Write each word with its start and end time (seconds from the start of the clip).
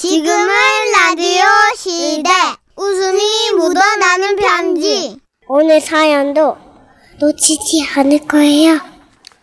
지금은 0.00 0.48
라디오 0.96 1.42
시대. 1.76 2.30
웃음이 2.74 3.20
묻어나는 3.54 4.36
편지. 4.36 5.18
오늘 5.46 5.78
사연도 5.78 6.56
놓치지 7.20 7.86
않을 7.98 8.26
거예요. 8.26 8.80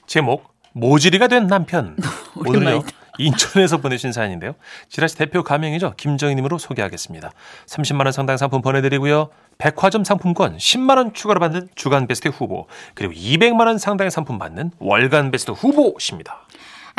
제목 0.08 0.46
모지리가 0.74 1.28
된 1.28 1.46
남편. 1.46 1.96
오늘은요 2.44 2.82
인천에서 3.20 3.78
보내신 3.78 4.12
사연인데요. 4.12 4.56
지라시 4.90 5.16
대표 5.16 5.44
가명이죠 5.44 5.94
김정희님으로 5.96 6.58
소개하겠습니다. 6.58 7.30
30만 7.68 8.06
원 8.06 8.12
상당 8.12 8.38
상품 8.38 8.64
보내드리고요. 8.64 9.30
백화점 9.60 10.04
상품권 10.04 10.58
10만 10.58 10.98
원 10.98 11.14
추가로 11.14 11.40
받는 11.40 11.70
주간 11.76 12.08
베스트 12.08 12.30
후보 12.30 12.66
그리고 12.96 13.14
200만 13.14 13.68
원 13.68 13.78
상당의 13.78 14.10
상품 14.10 14.40
받는 14.40 14.72
월간 14.80 15.30
베스트 15.30 15.52
후보십니다. 15.52 16.48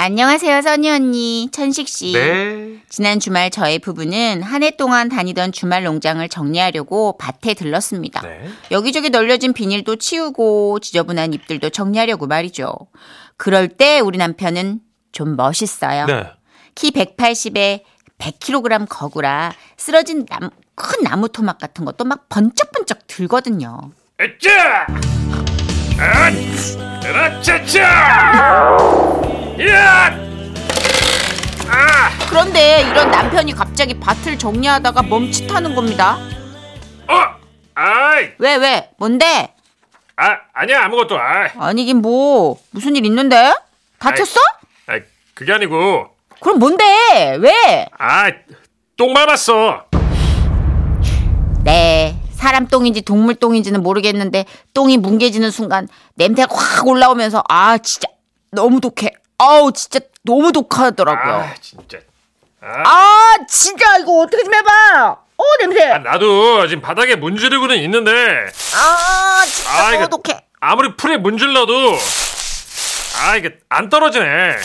안녕하세요, 0.01 0.63
선희 0.63 0.89
언니, 0.91 1.49
천식 1.51 1.89
씨. 1.89 2.13
네. 2.13 2.79
지난 2.89 3.19
주말 3.19 3.51
저희 3.51 3.81
부부는 3.81 4.45
한 4.45 4.63
해 4.63 4.71
동안 4.71 5.09
다니던 5.09 5.51
주말 5.51 5.83
농장을 5.83 6.27
정리하려고 6.29 7.19
밭에 7.19 7.55
들렀습니다. 7.55 8.21
네. 8.23 8.49
여기저기 8.71 9.11
널려진 9.11 9.53
비닐도 9.53 9.97
치우고 9.97 10.79
지저분한 10.79 11.35
잎들도 11.35 11.71
정리하려고 11.71 12.29
말이죠. 12.29 12.73
그럴 13.37 13.67
때 13.67 13.99
우리 13.99 14.19
남편은 14.19 14.79
좀 15.11 15.35
멋있어요. 15.35 16.07
네. 16.07 16.27
키 16.77 16.93
180에 16.93 17.83
100kg 18.19 18.87
거구라 18.89 19.53
쓰러진 19.77 20.27
남- 20.27 20.51
큰 20.77 21.03
나무 21.03 21.29
토막 21.29 21.59
같은 21.59 21.85
것도 21.85 22.05
막 22.05 22.29
번쩍번쩍 22.29 23.09
들거든요. 23.09 23.91
아, 26.01 26.31
으라 27.05 27.41
그런데 32.59 32.91
이런 32.91 33.11
남편이 33.13 33.53
갑자기 33.53 33.95
밭을 34.01 34.37
정리하다가 34.37 35.03
멈칫하는 35.03 35.77
겁니다. 35.77 36.19
어! 37.07 37.37
아이! 37.77 38.33
왜, 38.39 38.57
왜? 38.57 38.91
뭔데? 38.97 39.55
아, 40.17 40.37
아니야, 40.53 40.83
아무것도. 40.83 41.17
아이. 41.21 41.51
아니긴 41.57 41.99
뭐 42.03 42.59
무슨 42.73 42.97
일 42.97 43.07
있는데? 43.07 43.55
다쳤어? 44.01 44.41
아이, 44.89 45.03
그게 45.35 45.53
아니고. 45.53 46.09
그럼 46.41 46.59
뭔데? 46.59 46.85
왜? 47.39 47.87
아, 47.97 48.29
똥 48.97 49.15
밟았어. 49.15 49.85
네 51.63 52.17
사람 52.33 52.67
똥인지 52.67 53.03
동물 53.03 53.35
똥인지는 53.37 53.83
모르겠는데 53.83 54.47
똥이 54.75 54.97
뭉개지는 54.97 55.51
순간 55.51 55.87
냄새가 56.15 56.49
확 56.57 56.87
올라오면서 56.89 57.45
아 57.49 57.79
진짜 57.79 58.09
너무 58.51 58.81
독해. 58.81 59.13
아우 59.39 59.71
진짜 59.73 60.01
너무 60.25 60.51
독하더라고요. 60.51 61.35
아, 61.35 61.55
진짜. 61.61 61.99
아, 62.61 62.83
아 62.89 63.35
진짜 63.49 63.99
이거 63.99 64.21
어떻게 64.21 64.43
좀 64.45 64.53
해봐. 64.55 65.17
어 65.37 65.45
냄새. 65.61 65.85
아, 65.91 65.99
나도 65.99 66.67
지금 66.67 66.83
바닥에 66.83 67.15
문지르고는 67.17 67.77
있는데 67.79 68.11
아 68.75 69.45
진짜 69.47 69.71
아, 69.87 69.95
이거- 69.95 70.07
독해. 70.09 70.45
아무리 70.61 70.97
풀에 70.97 71.17
문질러도 71.17 71.73
아, 73.23 73.37
이게 73.37 73.59
안 73.69 73.89
떨어지네. 73.89 74.57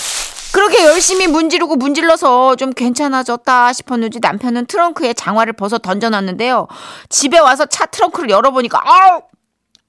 그렇게 0.54 0.84
열심히 0.86 1.26
문지르고 1.28 1.76
문질러서 1.76 2.56
좀 2.56 2.72
괜찮아졌다 2.72 3.74
싶었는지 3.74 4.20
남편은 4.22 4.68
트렁크에 4.68 5.14
장화를 5.14 5.54
벗어 5.54 5.78
던져놨는데요. 5.80 6.68
집에 7.10 7.40
와서 7.40 7.66
차 7.66 7.86
트렁크를 7.88 8.30
열어보니까 8.30 8.82
아우 8.84 9.22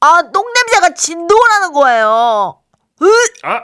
아 0.01 0.23
똥냄새가 0.33 0.95
진동을 0.95 1.43
하는 1.53 1.73
거예요. 1.73 2.59
으 3.03 3.07
아, 3.43 3.63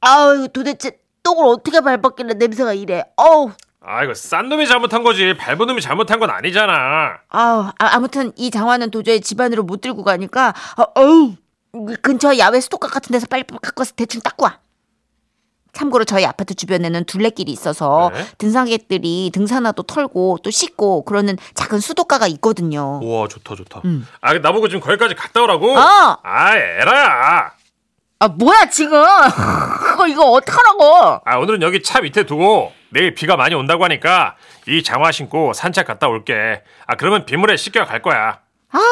아우 0.00 0.48
도대체 0.48 0.98
똥을 1.24 1.46
어떻게 1.46 1.80
밟았길래 1.80 2.34
냄새가 2.34 2.74
이래. 2.74 3.02
어우 3.16 3.50
아, 3.86 4.04
이거 4.04 4.14
싼 4.14 4.48
놈이 4.48 4.66
잘못한 4.66 5.02
거지. 5.02 5.34
밟은 5.36 5.66
놈이 5.66 5.80
잘못한 5.80 6.20
건 6.20 6.30
아니잖아. 6.30 7.18
아우 7.28 7.64
아, 7.66 7.72
아무튼 7.78 8.32
이 8.36 8.50
장화는 8.50 8.90
도저히 8.90 9.20
집 9.20 9.40
안으로 9.40 9.64
못 9.64 9.80
들고 9.80 10.04
가니까 10.04 10.54
어, 10.78 11.00
어우 11.00 11.32
이 11.90 11.96
근처 12.00 12.38
야외 12.38 12.60
수도가 12.60 12.88
같은 12.88 13.12
데서 13.12 13.26
빨리 13.26 13.42
갖고서 13.60 13.92
대충 13.96 14.20
닦고 14.20 14.44
와. 14.44 14.58
참고로 15.72 16.04
저희 16.04 16.24
아파트 16.24 16.54
주변에는 16.54 17.04
둘레길이 17.04 17.50
있어서 17.50 18.12
네. 18.14 18.24
등산객들이 18.38 19.32
등산화도 19.34 19.82
털고 19.82 20.38
또 20.44 20.50
씻고 20.52 21.04
그러는 21.04 21.36
작은 21.54 21.80
수도가가 21.80 22.28
있거든요. 22.28 23.00
우와, 23.02 23.26
좋다, 23.26 23.56
좋다. 23.56 23.80
음. 23.84 24.06
아, 24.20 24.34
나보고 24.34 24.68
지금 24.68 24.80
거기까지 24.80 25.16
갔다 25.16 25.42
오라고? 25.42 25.76
어! 25.76 26.18
아, 26.22 26.56
에라야. 26.56 27.50
아 28.20 28.28
뭐야 28.28 28.70
지금? 28.70 29.02
그거 30.04 30.08
이거 30.08 30.30
어떡하라고? 30.32 31.20
아, 31.24 31.36
오늘은 31.38 31.62
여기 31.62 31.82
차 31.82 32.00
밑에 32.00 32.24
두고 32.24 32.72
내일 32.90 33.14
비가 33.14 33.36
많이 33.36 33.54
온다고 33.54 33.84
하니까 33.84 34.36
이 34.68 34.82
장화 34.82 35.12
신고 35.12 35.52
산책 35.52 35.86
갔다 35.86 36.08
올게. 36.08 36.62
아, 36.86 36.94
그러면 36.96 37.24
빗물에 37.24 37.56
씻겨 37.56 37.84
갈 37.84 38.02
거야. 38.02 38.40
아우 38.70 38.82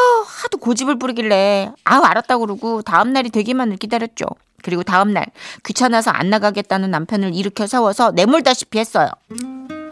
하도 0.42 0.58
고집을 0.58 0.98
부리길래 0.98 1.70
아우 1.84 2.04
알았다 2.04 2.38
그러고 2.38 2.82
다음 2.82 3.12
날이 3.12 3.30
되기만을 3.30 3.76
기다렸죠. 3.78 4.26
그리고 4.62 4.84
다음 4.84 5.12
날 5.12 5.26
귀찮아서 5.64 6.12
안 6.12 6.30
나가겠다는 6.30 6.90
남편을 6.90 7.34
일으켜 7.34 7.66
세워서 7.66 8.12
내몰다시피 8.12 8.78
했어요. 8.78 9.08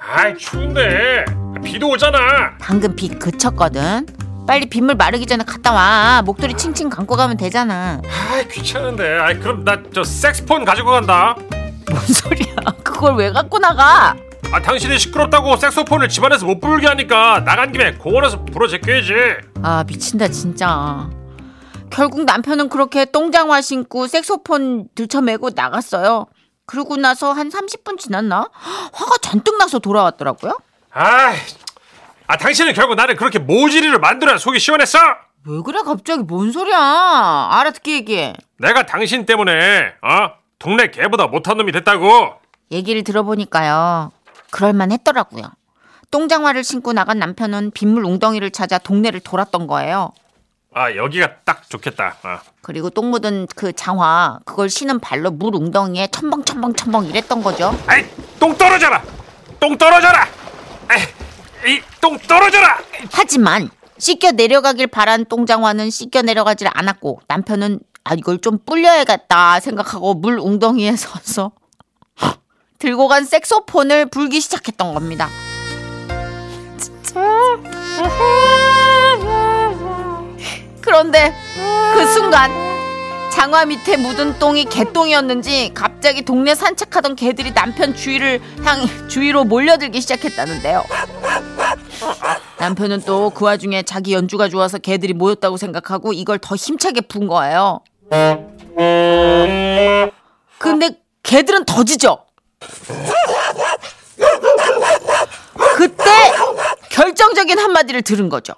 아이, 0.00 0.36
추운데. 0.36 1.24
비도 1.64 1.88
오잖아. 1.90 2.56
방금 2.60 2.94
비 2.94 3.08
그쳤거든. 3.08 4.06
빨리 4.50 4.66
빗물 4.66 4.96
마르기 4.96 5.26
전에 5.26 5.44
갔다 5.44 5.70
와. 5.72 6.22
목도리 6.22 6.54
칭칭 6.54 6.90
감고 6.90 7.14
가면 7.14 7.36
되잖아. 7.36 8.02
아이, 8.32 8.48
귀찮은데. 8.48 9.16
아이, 9.20 9.38
그럼 9.38 9.62
나 9.64 9.80
저 9.94 10.02
색스폰 10.02 10.64
가지고 10.64 10.90
간다. 10.90 11.36
뭔 11.88 12.00
소리야? 12.04 12.56
그걸 12.82 13.14
왜 13.14 13.30
갖고 13.30 13.60
나가? 13.60 14.16
아, 14.50 14.60
당신이 14.60 14.98
시끄럽다고 14.98 15.56
색소폰을 15.56 16.08
집안에서 16.08 16.46
못 16.46 16.58
불게 16.58 16.88
하니까 16.88 17.44
나간 17.44 17.70
김에 17.70 17.92
공원에서 17.94 18.44
불어 18.46 18.66
제껴야지. 18.66 19.12
아 19.62 19.84
미친다 19.86 20.26
진짜. 20.26 21.08
결국 21.90 22.24
남편은 22.24 22.70
그렇게 22.70 23.04
똥장화 23.04 23.60
신고 23.60 24.08
색소폰 24.08 24.88
들쳐매고 24.96 25.50
나갔어요. 25.54 26.26
그러고 26.66 26.96
나서 26.96 27.32
한 27.32 27.50
30분 27.50 28.00
지났나? 28.00 28.48
화가 28.92 29.12
잔뜩 29.22 29.58
나서 29.58 29.78
돌아왔더라고요. 29.78 30.58
아이, 30.90 31.36
아, 32.30 32.36
당신은 32.36 32.74
결국 32.74 32.94
나를 32.94 33.16
그렇게 33.16 33.40
모지리를 33.40 33.98
만들어야 33.98 34.38
속이 34.38 34.60
시원했어? 34.60 35.00
왜 35.46 35.60
그래 35.64 35.80
갑자기 35.84 36.22
뭔 36.22 36.52
소리야? 36.52 36.78
알아듣게 37.50 37.92
얘기해. 37.94 38.34
내가 38.56 38.86
당신 38.86 39.26
때문에, 39.26 39.94
어? 40.00 40.30
동네 40.60 40.92
개보다 40.92 41.26
못한 41.26 41.56
놈이 41.56 41.72
됐다고. 41.72 42.34
얘기를 42.70 43.02
들어보니까요. 43.02 44.12
그럴만 44.52 44.92
했더라고요. 44.92 45.42
똥장화를 46.12 46.62
신고 46.62 46.92
나간 46.92 47.18
남편은 47.18 47.72
빗물 47.72 48.04
웅덩이를 48.04 48.52
찾아 48.52 48.78
동네를 48.78 49.18
돌았던 49.18 49.66
거예요. 49.66 50.12
아, 50.72 50.94
여기가 50.94 51.38
딱 51.44 51.68
좋겠다. 51.68 52.14
어. 52.22 52.38
그리고 52.62 52.90
똥 52.90 53.10
묻은 53.10 53.48
그 53.56 53.72
장화, 53.72 54.38
그걸 54.44 54.70
신은 54.70 55.00
발로 55.00 55.32
물 55.32 55.56
웅덩이에 55.56 56.06
첨벙첨벙첨벙 56.12 57.06
이랬던 57.06 57.42
거죠. 57.42 57.76
아이, 57.88 58.04
똥 58.38 58.56
떨어져라! 58.56 59.02
똥 59.58 59.76
떨어져라! 59.76 60.28
에이, 60.92 61.02
이, 61.66 61.80
똥 62.00 62.18
떨어져라! 62.18 62.78
하지만 63.12 63.70
씻겨 63.98 64.32
내려가길 64.32 64.86
바란 64.86 65.24
똥장화는 65.26 65.90
씻겨 65.90 66.22
내려가질 66.22 66.68
않았고 66.72 67.20
남편은 67.28 67.80
아 68.04 68.14
이걸 68.14 68.40
좀 68.40 68.58
불려야겠다 68.64 69.60
생각하고 69.60 70.14
물 70.14 70.38
웅덩이에 70.38 70.96
서서 70.96 71.52
들고 72.78 73.08
간 73.08 73.24
색소폰을 73.26 74.06
불기 74.06 74.40
시작했던 74.40 74.94
겁니다. 74.94 75.28
그런데 80.80 81.34
그 81.94 82.06
순간 82.06 82.69
장화 83.40 83.64
밑에 83.64 83.96
묻은 83.96 84.38
똥이 84.38 84.66
개똥이었는지 84.66 85.70
갑자기 85.72 86.20
동네 86.20 86.54
산책하던 86.54 87.16
개들이 87.16 87.54
남편 87.54 87.94
주위를 87.94 88.38
향 88.62 88.86
주위로 89.08 89.44
몰려들기 89.44 89.98
시작했다는데요. 90.02 90.84
남편은 92.58 93.00
또 93.06 93.30
그 93.30 93.46
와중에 93.46 93.82
자기 93.84 94.12
연주가 94.12 94.50
좋아서 94.50 94.76
개들이 94.76 95.14
모였다고 95.14 95.56
생각하고 95.56 96.12
이걸 96.12 96.38
더 96.38 96.54
힘차게 96.54 97.00
푼 97.00 97.26
거예요. 97.28 97.80
근데 100.58 100.90
개들은 101.22 101.64
더 101.64 101.82
짖어. 101.82 102.26
그때 105.78 106.04
결정적인 106.90 107.58
한마디를 107.58 108.02
들은 108.02 108.28
거죠. 108.28 108.52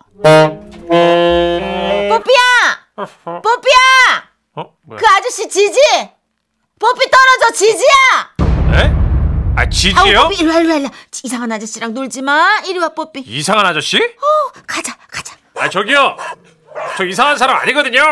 뽀삐야! 2.09 2.19
뽀삐야! 3.25 4.32
어? 4.93 4.97
뭐야? 4.97 4.99
그 5.01 5.07
아저씨 5.07 5.49
지지? 5.49 5.79
뽀삐 6.79 7.07
떨어져 7.11 7.55
지지야! 7.55 7.87
에? 8.75 8.93
아, 9.57 9.61
아우 9.63 9.71
지지요? 9.71 10.23
뽀삐 10.25 10.35
이리 10.37 10.47
와 10.49 10.59
이리 10.59 10.69
와 10.69 10.77
이리 10.77 10.85
와. 10.85 10.91
이상한 11.23 11.53
아저씨랑 11.53 11.95
놀지 11.95 12.23
마. 12.23 12.61
이리 12.67 12.79
와 12.79 12.89
뽀삐. 12.91 13.21
이상한 13.21 13.67
아저씨? 13.67 13.99
가자 14.67 14.97
가자. 15.11 15.37
아, 15.57 15.69
저기요. 15.69 16.17
저 16.97 17.05
이상한 17.05 17.37
사람 17.37 17.57
아니거든요. 17.59 18.03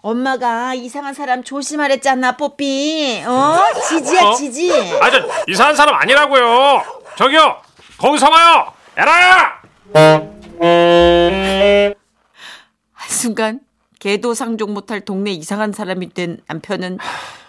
엄마가 0.00 0.74
이상한 0.74 1.12
사람 1.12 1.42
조심하랬잖아 1.42 2.36
뽀삐. 2.36 3.24
어? 3.26 3.58
지지야 3.88 4.22
어? 4.22 4.34
지지. 4.34 4.98
아, 5.00 5.10
저 5.10 5.26
이상한 5.48 5.74
사람 5.74 5.94
아니라고요. 5.96 6.84
저기요. 7.16 7.60
거기서 7.98 8.30
봐요! 8.30 8.72
에라야! 8.96 9.60
한순간 12.92 13.60
개도 13.98 14.34
상종 14.34 14.74
못할 14.74 15.00
동네 15.00 15.32
이상한 15.32 15.72
사람이 15.72 16.14
된 16.14 16.38
남편은 16.46 16.98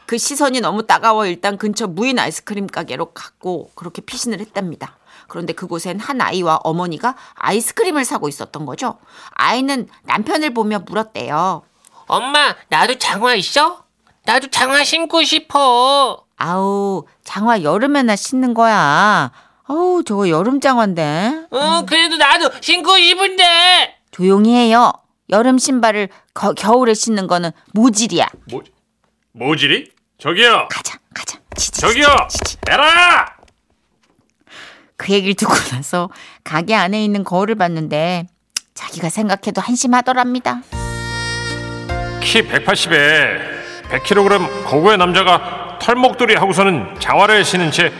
그 0.05 0.17
시선이 0.17 0.61
너무 0.61 0.87
따가워 0.87 1.25
일단 1.27 1.57
근처 1.57 1.85
무인 1.87 2.17
아이스크림 2.17 2.67
가게로 2.67 3.11
갔고 3.13 3.71
그렇게 3.75 4.01
피신을 4.01 4.39
했답니다. 4.39 4.97
그런데 5.27 5.53
그곳엔 5.53 5.99
한 5.99 6.19
아이와 6.21 6.61
어머니가 6.63 7.15
아이스크림을 7.35 8.03
사고 8.03 8.27
있었던 8.27 8.65
거죠. 8.65 8.97
아이는 9.31 9.87
남편을 10.03 10.55
보며 10.55 10.79
물었대요. 10.79 11.61
엄마, 12.07 12.55
나도 12.69 12.97
장화 12.97 13.35
있어? 13.35 13.83
나도 14.25 14.49
장화 14.49 14.83
신고 14.83 15.23
싶어. 15.23 16.23
아우 16.37 17.05
장화 17.23 17.61
여름에나 17.61 18.15
신는 18.15 18.55
거야. 18.55 19.31
아우 19.65 20.03
저거 20.03 20.29
여름 20.29 20.59
장화인데. 20.59 21.45
어, 21.51 21.83
그래도 21.87 22.17
나도 22.17 22.49
신고 22.61 22.97
싶은데. 22.97 23.97
조용히 24.09 24.55
해요. 24.55 24.91
여름 25.31 25.57
신발을 25.57 26.09
거- 26.33 26.53
겨울에 26.53 26.93
신는 26.93 27.27
거는 27.27 27.51
모질이야. 27.73 28.27
뭐, 28.51 28.61
모질이? 29.33 29.91
저기요! 30.17 30.67
가자 30.71 30.97
가자. 31.13 31.37
지지, 31.55 31.79
저기요! 31.81 32.07
지지. 32.29 32.57
에라야! 32.69 33.25
그 34.97 35.13
얘기를 35.13 35.33
듣고 35.35 35.53
나서 35.71 36.09
가게 36.43 36.75
안에 36.75 37.03
있는 37.03 37.23
거울을 37.23 37.55
봤는데 37.55 38.27
자기가 38.73 39.09
생각해도 39.09 39.61
한심하더랍니다. 39.61 40.61
키 42.21 42.41
180에 42.41 43.59
100kg 43.89 44.65
거구의 44.65 44.97
남자가 44.97 45.77
털목도리 45.81 46.35
하고서는 46.35 46.99
자화를 46.99 47.43
신은 47.45 47.71
채 47.71 47.91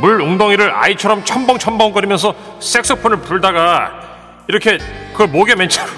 물 0.00 0.20
웅덩이를 0.20 0.70
아이처럼 0.72 1.24
첨벙첨벙거리면서 1.24 2.32
색소폰을 2.60 3.20
불다가 3.20 4.00
이렇게 4.46 4.78
그걸 5.10 5.26
목에 5.26 5.56
맨 5.56 5.68
채로 5.68 5.88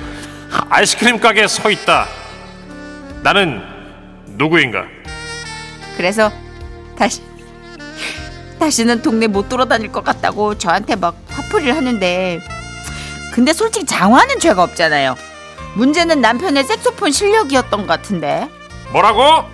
아이스크림 0.70 1.18
가게에 1.20 1.46
서 1.46 1.70
있다. 1.70 2.06
나는 3.22 3.62
누구인가? 4.26 4.84
그래서 5.96 6.32
다시 6.96 7.22
다시는 8.58 9.02
동네 9.02 9.26
못 9.26 9.48
돌아다닐 9.48 9.90
것 9.90 10.04
같다고 10.04 10.56
저한테 10.58 10.96
막 10.96 11.16
화풀이를 11.28 11.76
하는데 11.76 12.40
근데 13.32 13.52
솔직히 13.52 13.86
장화는 13.86 14.38
죄가 14.38 14.62
없잖아요. 14.62 15.16
문제는 15.74 16.20
남편의 16.20 16.64
색소폰 16.64 17.12
실력이었던 17.12 17.80
것 17.80 17.86
같은데. 17.86 18.48
뭐라고? 18.92 19.44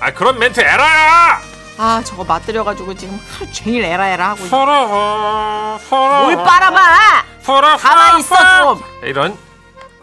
아 0.00 0.12
그런 0.12 0.38
멘트 0.38 0.60
에라야! 0.60 1.40
아 1.78 2.02
저거 2.04 2.24
맛들여가지고 2.24 2.94
지금 2.94 3.18
하루 3.32 3.50
종일 3.52 3.84
에라 3.84 4.08
에라 4.08 4.30
하고 4.30 4.40
있어. 4.40 4.48
서라 4.48 5.78
뭘 6.24 6.36
빨아봐! 6.36 7.24
가만히 7.78 8.20
있어 8.20 8.74
좀. 8.74 8.82
이런 9.04 9.36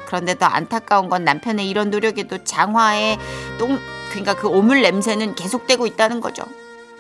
그런데 0.07 0.35
더 0.35 0.45
안타까운 0.45 1.09
건 1.09 1.25
남편의 1.25 1.67
이런 1.69 1.89
노력에도 1.91 2.43
장화의 2.43 3.19
똥 3.59 3.77
그러니까 4.09 4.35
그 4.35 4.47
오물 4.47 4.81
냄새는 4.81 5.35
계속되고 5.35 5.85
있다는 5.85 6.21
거죠. 6.21 6.43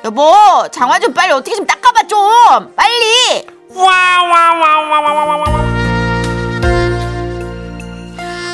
여보 0.03 0.33
장화 0.71 0.99
좀 0.99 1.13
빨리 1.13 1.31
어떻게 1.31 1.55
좀 1.55 1.65
닦아봐 1.65 2.05
좀 2.07 2.75
빨리. 2.75 3.47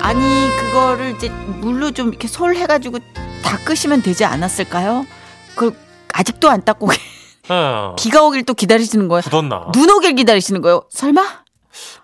아니 0.03 0.49
그거를 0.57 1.15
이제 1.15 1.29
물로 1.29 1.91
좀 1.91 2.09
이렇게 2.09 2.27
솔 2.27 2.55
해가지고 2.55 2.99
닦으시면 3.43 4.03
되지 4.03 4.23
않았을까요? 4.23 5.05
그 5.55 5.75
아직도 6.13 6.49
안 6.49 6.63
닦고 6.63 6.89
어, 7.49 7.95
비가 7.97 8.21
오길 8.21 8.43
또 8.43 8.53
기다리시는 8.53 9.07
거예요? 9.07 9.21
굳었나? 9.23 9.71
눈 9.73 9.89
오길 9.89 10.13
기다리시는 10.15 10.61
거예요? 10.61 10.83
설마? 10.91 11.42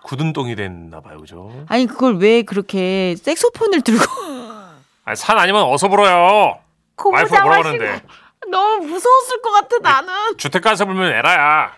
굳은 0.02 0.32
똥이 0.32 0.56
됐나 0.56 1.00
봐요, 1.00 1.18
그죠? 1.18 1.52
아니 1.68 1.86
그걸 1.86 2.16
왜 2.16 2.42
그렇게 2.42 3.16
색소폰을 3.22 3.82
들고 3.82 4.04
아, 5.04 5.14
산 5.14 5.38
아니면 5.38 5.62
어서 5.64 5.88
불어요. 5.88 6.58
와이프가 6.96 7.42
뭐라 7.42 7.62
그러는데 7.62 8.02
너무 8.50 8.86
무서웠을 8.86 9.40
것 9.42 9.50
같아 9.52 9.76
나는. 9.80 10.36
주택가에서 10.36 10.84
불면 10.84 11.12
에라야. 11.12 11.72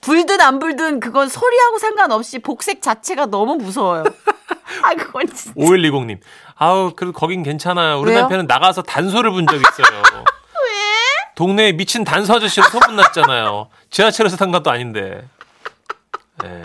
불든 0.00 0.40
안 0.40 0.58
불든 0.58 1.00
그건 1.00 1.28
소리하고 1.28 1.78
상관없이 1.78 2.38
복색 2.38 2.80
자체가 2.80 3.26
너무 3.26 3.56
무서워요. 3.56 4.04
아 4.82 4.94
그건 4.94 5.26
진짜. 5.26 5.52
5120님. 5.60 6.20
아우, 6.56 6.92
그래도 6.94 7.12
거긴 7.12 7.42
괜찮아요. 7.42 7.98
우리 8.00 8.10
왜요? 8.10 8.20
남편은 8.20 8.46
나가서 8.46 8.82
단소를 8.82 9.30
본 9.30 9.46
적이 9.46 9.62
있어요. 9.68 10.02
왜? 10.22 11.32
동네에 11.34 11.72
미친 11.72 12.04
단소 12.04 12.34
아저씨로 12.34 12.66
소문났잖아요. 12.68 13.68
지하철에서 13.90 14.36
탄 14.36 14.50
것도 14.52 14.70
아닌데. 14.70 15.26
예. 16.44 16.62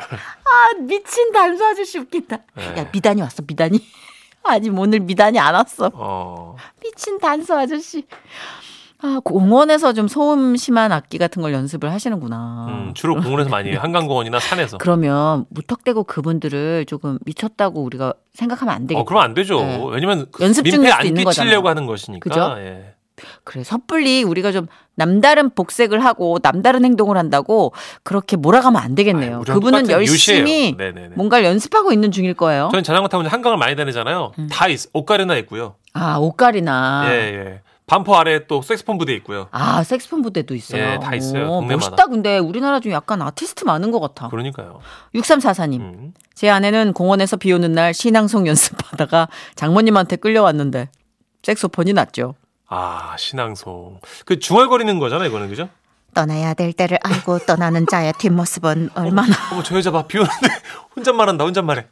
아 0.00 0.74
미친 0.80 1.32
단수 1.32 1.64
아저씨 1.64 1.98
웃긴다. 1.98 2.38
네. 2.56 2.78
야 2.78 2.86
미단이 2.92 3.20
왔어 3.22 3.42
미단이. 3.46 3.80
아직 4.44 4.76
오늘 4.76 5.00
미단이 5.00 5.38
안 5.38 5.54
왔어. 5.54 5.90
어. 5.92 6.56
미친 6.82 7.18
단수 7.18 7.54
아저씨. 7.54 8.06
아 9.02 9.18
공원에서 9.24 9.92
좀 9.94 10.08
소음 10.08 10.56
심한 10.56 10.92
악기 10.92 11.16
같은 11.16 11.40
걸 11.40 11.52
연습을 11.54 11.90
하시는구나. 11.90 12.66
음, 12.68 12.94
주로 12.94 13.14
공원에서 13.20 13.48
많이. 13.48 13.74
한강공원이나 13.74 14.38
산에서. 14.40 14.78
그러면 14.78 15.46
무턱대고 15.50 16.04
그분들을 16.04 16.84
조금 16.86 17.18
미쳤다고 17.24 17.82
우리가 17.82 18.12
생각하면 18.34 18.74
안 18.74 18.86
되겠다. 18.86 19.00
어, 19.00 19.04
그러면 19.04 19.24
안 19.24 19.34
되죠. 19.34 19.60
네. 19.60 19.82
왜냐면 19.90 20.26
연습 20.40 20.68
수도 20.68 20.92
안 20.92 21.14
끼치려고. 21.14 21.68
하는 21.68 21.86
것이니까. 21.86 22.28
그죠? 22.28 22.54
예. 22.58 22.94
그래 23.44 23.64
섣불리 23.64 24.22
우리가 24.22 24.52
좀 24.52 24.66
남다른 24.94 25.50
복색을 25.50 26.04
하고 26.04 26.38
남다른 26.42 26.84
행동을 26.84 27.16
한다고 27.16 27.72
그렇게 28.02 28.36
몰아가면 28.36 28.80
안 28.80 28.94
되겠네요. 28.94 29.36
아유, 29.36 29.44
그분은 29.46 29.88
열심히. 29.90 30.76
뭔가를 31.14 31.46
연습하고 31.46 31.92
있는 31.92 32.10
중일 32.10 32.34
거예요. 32.34 32.68
저는 32.70 32.84
자전거 32.84 33.20
이제 33.20 33.28
한강을 33.28 33.56
많이 33.58 33.76
다니잖아요. 33.76 34.32
음. 34.38 34.48
다 34.50 34.68
있, 34.68 34.80
옷가리나 34.92 35.36
있고요. 35.38 35.76
아 35.92 36.18
옷가리나. 36.18 37.06
예, 37.10 37.14
예. 37.14 37.60
반포 37.86 38.14
아래 38.14 38.46
또 38.46 38.62
색스폰 38.62 38.98
부대 38.98 39.12
있고요. 39.14 39.48
아 39.50 39.82
색스폰 39.82 40.22
부대도 40.22 40.54
있어요. 40.54 40.80
예, 40.80 40.98
다 41.02 41.12
있어요. 41.16 41.50
오. 41.50 41.60
멋있다. 41.62 42.06
근데 42.06 42.38
우리나라 42.38 42.78
중에 42.78 42.92
약간 42.92 43.20
아티스트 43.20 43.64
많은 43.64 43.90
것 43.90 43.98
같아. 43.98 44.28
그러니까요. 44.28 44.78
6344님. 45.16 45.80
음. 45.80 46.14
제 46.34 46.48
아내는 46.48 46.92
공원에서 46.92 47.36
비 47.36 47.52
오는 47.52 47.72
날 47.72 47.92
신앙송 47.92 48.46
연습하다가 48.46 49.26
장모님한테 49.56 50.16
끌려왔는데 50.16 50.88
색소폰이 51.42 51.92
났죠. 51.94 52.34
아, 52.70 53.16
신앙송. 53.18 54.00
그 54.24 54.38
중얼거리는 54.38 54.98
거잖아요, 55.00 55.28
이거는. 55.28 55.48
그죠? 55.48 55.68
떠나야 56.14 56.54
될 56.54 56.72
때를 56.72 56.98
알고 57.04 57.40
떠나는 57.40 57.86
자의 57.86 58.12
뒷모습은 58.18 58.90
얼마나 58.94 59.34
어머, 59.52 59.62
저 59.62 59.76
여자 59.76 59.90
봐. 59.90 60.06
비 60.06 60.18
오는데 60.18 60.48
혼잣말 60.96 61.28
한다, 61.28 61.44
혼잣말해. 61.44 61.86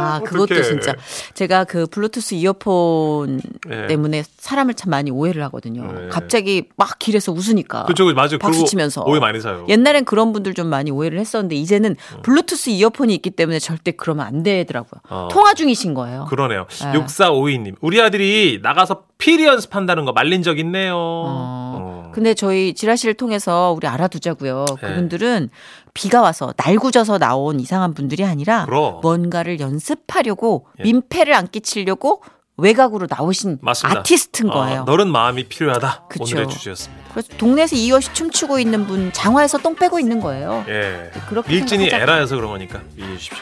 아, 0.00 0.20
그것도 0.20 0.42
어떡해. 0.44 0.62
진짜 0.62 0.94
제가 1.34 1.64
그 1.64 1.86
블루투스 1.86 2.34
이어폰 2.34 3.40
네. 3.68 3.86
때문에 3.86 4.24
사람을 4.38 4.74
참 4.74 4.90
많이 4.90 5.10
오해를 5.10 5.42
하거든요. 5.44 5.90
네. 5.92 6.08
갑자기 6.08 6.64
막 6.76 6.98
길에서 6.98 7.32
웃으니까. 7.32 7.84
그쵸, 7.84 8.04
맞아요. 8.12 8.38
박수 8.40 8.64
치면서. 8.64 9.04
오해 9.06 9.20
많이 9.20 9.40
사요. 9.40 9.66
옛날엔 9.68 10.04
그런 10.04 10.32
분들 10.32 10.54
좀 10.54 10.66
많이 10.68 10.90
오해를 10.90 11.18
했었는데 11.18 11.54
이제는 11.56 11.96
블루투스 12.22 12.70
이어폰이 12.70 13.14
있기 13.16 13.30
때문에 13.30 13.58
절대 13.58 13.92
그러면 13.92 14.26
안 14.26 14.42
되더라고요. 14.42 15.00
어. 15.08 15.28
통화 15.30 15.54
중이신 15.54 15.94
거예요. 15.94 16.26
그러네요. 16.28 16.66
네. 16.68 16.92
6452님. 16.92 17.74
우리 17.80 18.00
아들이 18.00 18.60
나가서 18.62 19.04
피리 19.18 19.44
연습한다는 19.46 20.04
거 20.04 20.12
말린 20.12 20.42
적 20.42 20.58
있네요. 20.58 20.94
어. 20.96 21.76
어. 21.76 21.99
근데 22.12 22.34
저희 22.34 22.74
지라시를 22.74 23.14
통해서 23.14 23.72
우리 23.76 23.86
알아두자고요. 23.86 24.64
네. 24.82 24.88
그분들은 24.88 25.50
비가 25.94 26.20
와서 26.20 26.52
날구져서 26.56 27.18
나온 27.18 27.60
이상한 27.60 27.94
분들이 27.94 28.24
아니라 28.24 28.64
그럼. 28.66 29.00
뭔가를 29.02 29.60
연습하려고 29.60 30.66
예. 30.78 30.84
민폐를 30.84 31.34
안 31.34 31.46
끼치려고 31.48 32.22
외곽으로 32.56 33.06
나오신 33.08 33.58
맞습니다. 33.62 34.00
아티스트인 34.00 34.50
거예요. 34.50 34.82
어, 34.82 34.84
너른 34.84 35.08
마음이 35.10 35.44
필요하다. 35.48 36.04
그쵸. 36.10 36.24
오늘의 36.24 36.48
주제였습니다. 36.50 37.04
그래서 37.10 37.28
동네에서 37.38 37.74
이것이 37.74 38.12
춤추고 38.12 38.58
있는 38.58 38.86
분 38.86 39.10
장화에서 39.12 39.58
똥 39.58 39.74
빼고 39.74 39.98
있는 39.98 40.20
거예요. 40.20 40.64
예. 40.68 41.10
그렇게 41.28 41.48
밀진이 41.48 41.84
생각하자. 41.84 42.02
에라여서 42.12 42.36
그런 42.36 42.50
거니까 42.50 42.80
이해해 42.98 43.16
주십시오. 43.16 43.38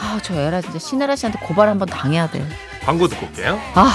아, 0.00 0.18
저 0.22 0.34
에라 0.34 0.60
진짜 0.60 0.78
신에라 0.78 1.16
씨한테 1.16 1.38
고발 1.46 1.68
한번 1.68 1.88
당해야 1.88 2.30
돼. 2.30 2.46
광고 2.84 3.08
듣고 3.08 3.26
올게요. 3.26 3.58
아. 3.74 3.90